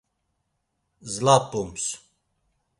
[1.11, 1.85] Zlap̌ums.